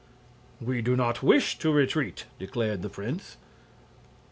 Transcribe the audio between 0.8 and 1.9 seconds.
do not wish to